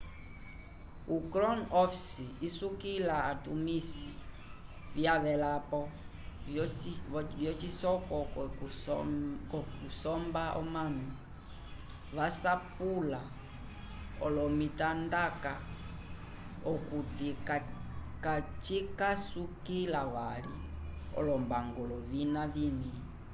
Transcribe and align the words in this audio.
o 1.13 1.15
crowm 1.31 1.61
office 1.83 2.13
isukila 2.47 3.15
atumisi 3.31 4.07
vyavelapo 4.95 5.79
vyocisoko 7.39 8.15
c'okusomba 8.33 10.43
omanu 10.61 11.05
vasapula 12.15 13.21
olomitandaka 14.25 15.51
okuti 16.73 17.27
kacikasukila 18.25 20.01
vali 20.15 20.55
olombangulo 21.19 21.95
vina 22.11 22.43
vĩvi 22.53 22.93